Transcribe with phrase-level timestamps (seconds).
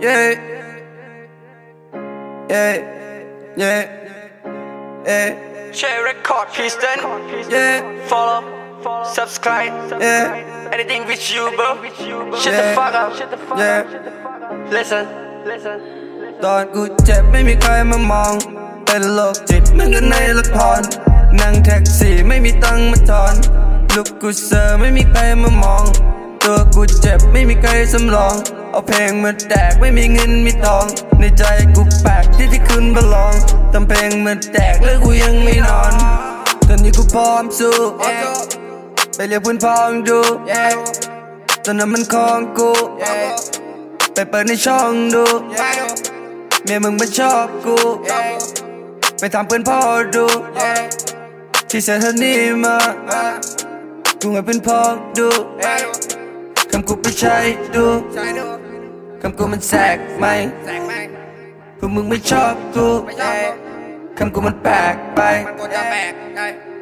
[0.00, 0.34] Yeah.
[2.48, 2.74] Yeah.
[3.56, 3.82] Yeah.
[5.06, 5.72] Yeah.
[5.72, 6.98] Share record, Kristen.
[7.50, 8.06] Yeah.
[8.08, 8.40] Follow,
[9.04, 9.72] subscribe.
[10.00, 10.70] Yeah.
[10.72, 11.70] Anything with you, bro.
[12.42, 12.60] Shut Yeah.
[12.60, 13.10] the fuck up.
[13.58, 13.82] Yeah.
[14.76, 15.04] Listen,
[15.50, 15.78] listen.
[16.44, 18.32] ตอนกูเจ็บไม่มีใครมามอง
[18.86, 20.80] เป็นโรคจิตเหมือนกันในละคร
[21.40, 23.34] นั่งแท็กซี่ไม่มีตังค์มาทอน
[23.94, 25.84] ลูกกูเซอร์ไม่มีใครมามอง
[26.44, 28.36] ตัวกูเจ็บไม่มีใครสำรอง
[28.70, 30.86] เอาเพลงมาแดกไม่มีเงินมีทอง
[31.20, 31.42] ในใจ
[31.74, 33.34] กูแปลกที่ที่คืนบลอง
[33.72, 35.92] ทำเพลงมาแดกแล้วกูยังไม่นอน
[36.68, 37.76] ตอนนี้กูพร้อมสู้
[39.14, 40.20] ไปเรียกเพื่อนพ้องดู
[41.64, 42.70] ตอนนั้นมันของกู
[44.14, 45.24] ไปเปิดในช่องดู
[46.64, 47.76] เมียมึงมันชอบกู
[49.18, 49.78] ไปทำเพื่อนพ่อ
[50.14, 50.26] ดู
[51.70, 52.76] ที่เสียเท่านี้มา
[54.20, 54.78] กูให้เพื่อนพ่อ
[55.18, 55.28] ดู
[57.10, 57.38] คำกูไปใช้
[57.76, 57.86] ดู
[59.22, 60.26] คำกูมันแสกไหม
[61.78, 62.86] พวกมึงไม่ชอบกู
[64.18, 65.20] คำกูมันแปลกไป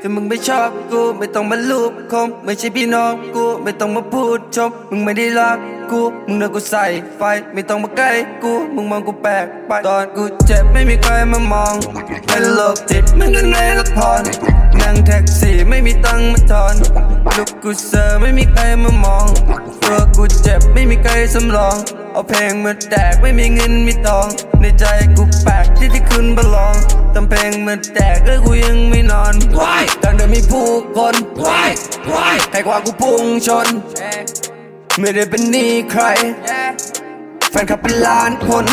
[0.00, 5.58] ถ้ามึงไม่ชอบกู ไม่ต้องมาลูบคมไม่ใช่พี่น้องกู ไม่ต้องมาพูดชมมึงไม่ได้รัก
[5.90, 6.84] กู มึงเดินกูใส่
[7.16, 8.10] ไฟ ไม่ต้องมาใกล้
[8.42, 11.74] กู มึงมองกูแปลกไป ตอนกูเจ็บไม่มีใครมามอง
[12.26, 14.22] เป็นโรคจิตเหมือนกันในละคร
[14.80, 16.74] นั่งแท็กซี่ไม่มีตังค์มาทอน
[17.36, 19.26] ลูกกูเซอร์ไม่มีใครมามอง
[19.82, 21.76] ตัวกูเจ็บไม่มีใครสำรอง
[22.12, 24.26] เอาเพลงมาแดกไม่มีเงินมีทอง
[24.60, 24.84] ในใจ
[25.16, 26.74] กูแปลกที่ที่คืนบลอง
[27.14, 31.70] ทำเพลงมาแดกแล้วกูยังไม่นอนวายดังเดิมมีผู้คนวาย
[32.14, 33.66] วายให้ความกูพุ่งชน
[35.00, 36.04] ไม่ได้เป็นหนี้ใคร
[37.50, 38.64] แฟนคลับเป็นล้านคน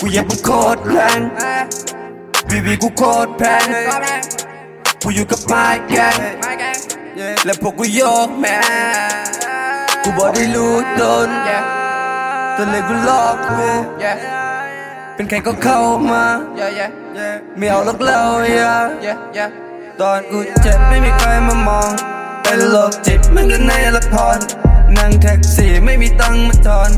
[0.00, 1.20] กูยังเป็นโคตรแรง
[2.50, 3.64] วีวีกูโคตรแพง
[5.02, 6.18] กูอยู่กับไม้แกง
[7.44, 8.56] และพวกกูโยกแม่
[10.02, 11.28] กูบอกได้รู้ตน
[12.56, 13.62] ตอนเลยกูหลอกกู
[15.14, 15.80] เป็นใครก็เข้า
[16.10, 16.24] มา
[17.58, 18.20] ไม่เอาหรอกเรา
[18.56, 19.46] อย่า
[20.00, 21.90] ตอนกูเจ็บไม่มีใครมามอง
[22.42, 24.38] เป็นโรคจิตเหมือนกันในละคร
[24.96, 26.90] นั่งแท็กซี่ไม่มีตังค์มาทอน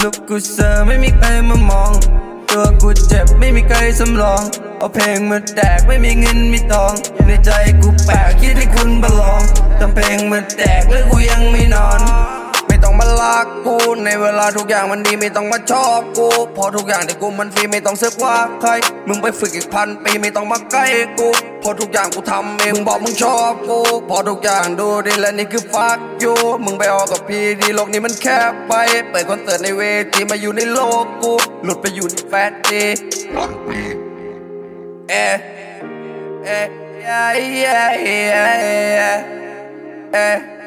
[0.00, 1.92] ลูกกูเซอร์ไม่มีใครมามอง
[2.50, 4.42] ตัวกูเจ็บไม่มีใครสำรอง
[4.78, 6.92] เอาเพลงมาแตกไม่มีเงินมีทอง
[7.26, 7.50] ในใจ
[7.80, 9.42] กูแปลกคิดที่คุณบลอง
[9.78, 12.00] ทำเพลงมาแตกแล้วกูยังไม่นอน
[13.20, 18.70] ไม่ต้องมากกู ในเวลาทุกอย่างมันดีไม่ต้องมาชอบกู พอทุกอย่างที่กูมันฟรีไม่ต้องเสือกว่าใคร
[19.08, 20.86] มึงไปฝึกอีกพันปีไม่ต้องมาใกล้
[21.18, 21.28] กู
[21.62, 23.78] พอทุกอย่างกูทำเองมึงบอกมึงชอบกู
[24.10, 26.32] พอทุกอย่างดูดีและนี่คือฟักยู
[26.64, 28.72] มึงไปออกกับพี่ดีโลกนี้มันแคบไป
[29.10, 29.82] เปิดคอนเสิร์ตในเว
[30.12, 31.32] ทีมาอยู่ในโลกกู
[31.64, 32.84] หลุดไปอยู่ในแฟนดี
[35.08, 35.14] เอ
[36.44, 36.50] เอ
[37.04, 37.10] เอ
[37.42, 39.18] เอเอะ
[40.14, 40.59] เอะ